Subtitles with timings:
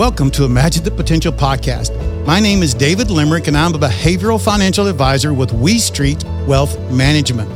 [0.00, 1.94] welcome to Imagine the Potential podcast.
[2.24, 7.50] My name is David Limerick, and I'm a behavioral financial advisor with Westreet Wealth Management.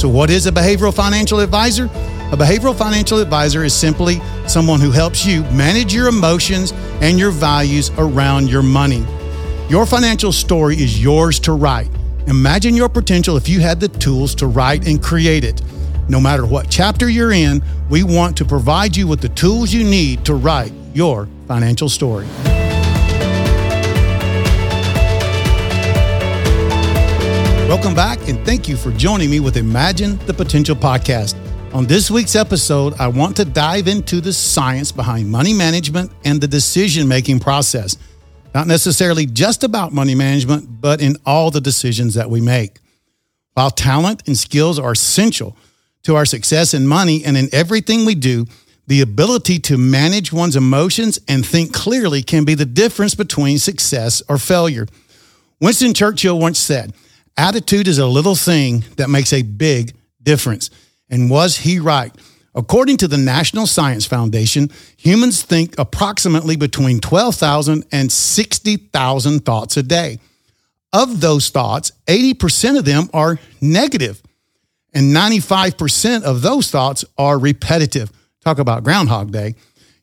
[0.00, 1.84] So, what is a behavioral financial advisor?
[1.84, 7.30] A behavioral financial advisor is simply someone who helps you manage your emotions and your
[7.30, 9.06] values around your money.
[9.68, 11.90] Your financial story is yours to write.
[12.26, 15.62] Imagine your potential if you had the tools to write and create it.
[16.06, 19.82] No matter what chapter you're in, we want to provide you with the tools you
[19.82, 22.26] need to write your financial story.
[27.66, 31.36] Welcome back, and thank you for joining me with Imagine the Potential podcast.
[31.72, 36.38] On this week's episode, I want to dive into the science behind money management and
[36.38, 37.96] the decision making process.
[38.54, 42.80] Not necessarily just about money management, but in all the decisions that we make.
[43.54, 45.56] While talent and skills are essential
[46.04, 48.46] to our success in money and in everything we do,
[48.86, 54.22] the ability to manage one's emotions and think clearly can be the difference between success
[54.28, 54.86] or failure.
[55.60, 56.92] Winston Churchill once said,
[57.36, 60.70] Attitude is a little thing that makes a big difference.
[61.10, 62.12] And was he right?
[62.54, 69.82] According to the National Science Foundation, humans think approximately between 12,000 and 60,000 thoughts a
[69.82, 70.18] day.
[70.92, 74.22] Of those thoughts, 80% of them are negative,
[74.94, 78.12] and 95% of those thoughts are repetitive.
[78.40, 79.56] Talk about Groundhog Day.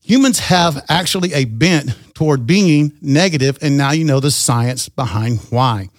[0.04, 5.40] Humans have actually a bent toward being negative, and now you know the science behind
[5.50, 5.90] why.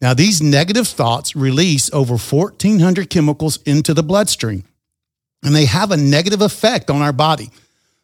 [0.00, 4.64] Now, these negative thoughts release over 1,400 chemicals into the bloodstream,
[5.42, 7.50] and they have a negative effect on our body.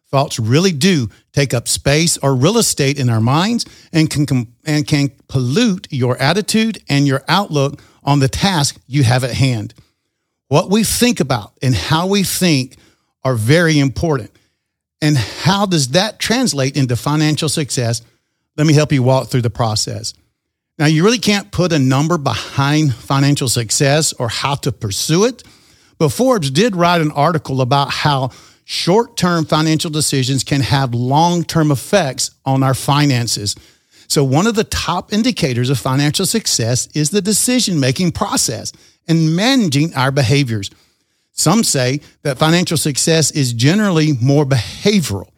[0.09, 4.87] Thoughts really do take up space or real estate in our minds and can, and
[4.87, 9.75] can pollute your attitude and your outlook on the task you have at hand.
[10.49, 12.77] What we think about and how we think
[13.25, 14.31] are very important.
[15.03, 18.03] And how does that translate into financial success?
[18.57, 20.15] Let me help you walk through the process.
[20.79, 25.43] Now, you really can't put a number behind financial success or how to pursue it,
[25.99, 28.31] but Forbes did write an article about how
[28.65, 33.57] short term financial decisions can have long term effects on our finances.
[34.07, 38.73] So, one of the top indicators of financial success is the decision making process
[39.09, 40.71] and managing our behaviors.
[41.33, 45.29] Some say that financial success is generally more behavioral,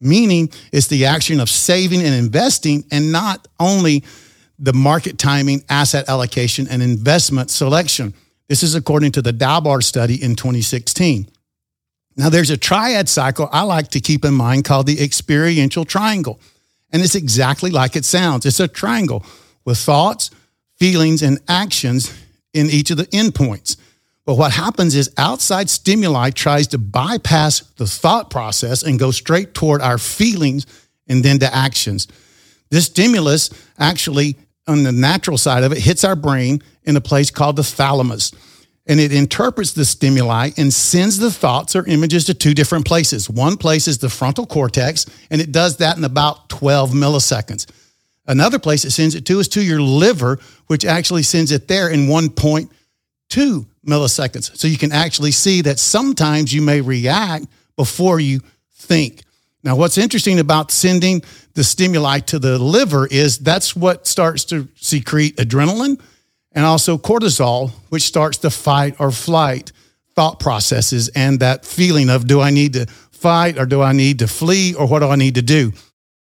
[0.00, 4.04] meaning it's the action of saving and investing and not only
[4.58, 8.14] the market timing, asset allocation, and investment selection.
[8.48, 11.28] This is according to the Dalbar study in 2016.
[12.16, 16.40] Now, there's a triad cycle I like to keep in mind called the experiential triangle.
[16.92, 19.24] And it's exactly like it sounds it's a triangle
[19.64, 20.30] with thoughts,
[20.76, 22.12] feelings, and actions
[22.58, 23.76] in each of the endpoints.
[24.26, 29.54] But what happens is outside stimuli tries to bypass the thought process and go straight
[29.54, 30.66] toward our feelings
[31.08, 32.08] and then to actions.
[32.68, 33.48] This stimulus
[33.78, 34.36] actually,
[34.66, 38.32] on the natural side of it, hits our brain in a place called the thalamus.
[38.86, 43.30] And it interprets the stimuli and sends the thoughts or images to two different places.
[43.30, 47.66] One place is the frontal cortex, and it does that in about 12 milliseconds.
[48.28, 51.88] Another place it sends it to is to your liver, which actually sends it there
[51.88, 54.56] in 1.2 milliseconds.
[54.56, 58.40] So you can actually see that sometimes you may react before you
[58.74, 59.22] think.
[59.64, 61.22] Now, what's interesting about sending
[61.54, 66.00] the stimuli to the liver is that's what starts to secrete adrenaline
[66.52, 69.72] and also cortisol, which starts the fight or flight
[70.14, 74.18] thought processes and that feeling of do I need to fight or do I need
[74.18, 75.72] to flee or what do I need to do?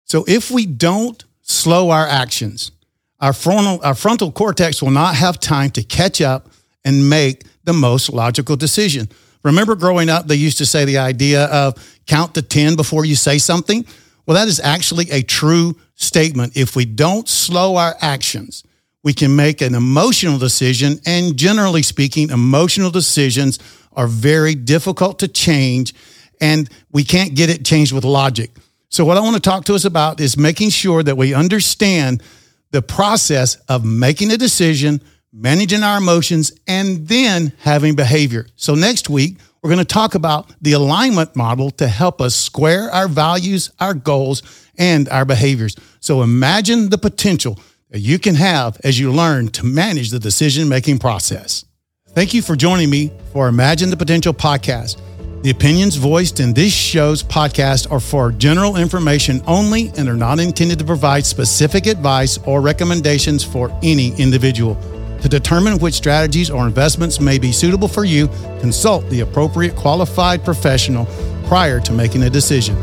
[0.04, 2.72] So if we don't slow our actions,
[3.20, 6.48] our frontal, our frontal cortex will not have time to catch up
[6.84, 9.08] and make the most logical decision.
[9.42, 11.74] Remember growing up, they used to say the idea of
[12.06, 13.86] count to 10 before you say something?
[14.26, 16.56] Well, that is actually a true statement.
[16.56, 18.64] If we don't slow our actions,
[19.04, 20.98] we can make an emotional decision.
[21.06, 23.60] And generally speaking, emotional decisions
[23.92, 25.94] are very difficult to change,
[26.40, 28.50] and we can't get it changed with logic.
[28.88, 32.22] So, what I want to talk to us about is making sure that we understand
[32.70, 35.00] the process of making a decision
[35.36, 38.46] managing our emotions, and then having behavior.
[38.56, 42.90] So, next week, we're going to talk about the alignment model to help us square
[42.90, 44.42] our values, our goals,
[44.78, 45.76] and our behaviors.
[46.00, 47.58] So, imagine the potential
[47.90, 51.64] that you can have as you learn to manage the decision making process.
[52.08, 55.00] Thank you for joining me for Imagine the Potential podcast.
[55.46, 60.40] The opinions voiced in this show's podcast are for general information only and are not
[60.40, 64.74] intended to provide specific advice or recommendations for any individual.
[65.20, 68.26] To determine which strategies or investments may be suitable for you,
[68.58, 71.06] consult the appropriate qualified professional
[71.44, 72.74] prior to making a decision.